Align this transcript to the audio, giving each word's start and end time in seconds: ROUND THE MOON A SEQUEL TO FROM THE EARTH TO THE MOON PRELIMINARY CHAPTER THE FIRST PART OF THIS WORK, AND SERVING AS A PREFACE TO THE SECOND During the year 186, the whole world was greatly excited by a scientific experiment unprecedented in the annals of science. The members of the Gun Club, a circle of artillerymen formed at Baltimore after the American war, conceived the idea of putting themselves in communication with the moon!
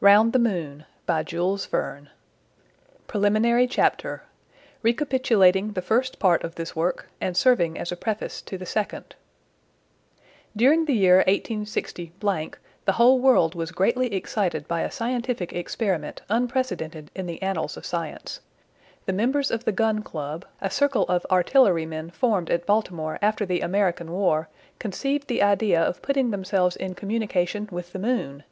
ROUND 0.00 0.32
THE 0.32 0.40
MOON 0.40 0.84
A 1.06 1.12
SEQUEL 1.24 1.56
TO 1.58 1.68
FROM 1.68 1.78
THE 1.78 1.78
EARTH 1.78 2.04
TO 2.04 2.08
THE 2.08 2.08
MOON 2.08 2.10
PRELIMINARY 3.06 3.66
CHAPTER 3.68 4.22
THE 4.82 5.80
FIRST 5.86 6.18
PART 6.18 6.42
OF 6.42 6.56
THIS 6.56 6.74
WORK, 6.74 7.08
AND 7.20 7.36
SERVING 7.36 7.78
AS 7.78 7.92
A 7.92 7.96
PREFACE 7.96 8.42
TO 8.42 8.58
THE 8.58 8.66
SECOND 8.66 9.14
During 10.56 10.86
the 10.86 10.94
year 10.94 11.18
186, 11.18 11.92
the 12.84 12.92
whole 12.94 13.20
world 13.20 13.54
was 13.54 13.70
greatly 13.70 14.12
excited 14.12 14.66
by 14.66 14.80
a 14.80 14.90
scientific 14.90 15.52
experiment 15.52 16.22
unprecedented 16.28 17.12
in 17.14 17.26
the 17.26 17.40
annals 17.40 17.76
of 17.76 17.86
science. 17.86 18.40
The 19.06 19.12
members 19.12 19.52
of 19.52 19.64
the 19.66 19.70
Gun 19.70 20.02
Club, 20.02 20.44
a 20.60 20.68
circle 20.68 21.04
of 21.04 21.24
artillerymen 21.30 22.10
formed 22.10 22.50
at 22.50 22.66
Baltimore 22.66 23.20
after 23.22 23.46
the 23.46 23.60
American 23.60 24.10
war, 24.10 24.48
conceived 24.80 25.28
the 25.28 25.44
idea 25.44 25.80
of 25.80 26.02
putting 26.02 26.32
themselves 26.32 26.74
in 26.74 26.94
communication 26.96 27.68
with 27.70 27.92
the 27.92 28.00
moon! 28.00 28.42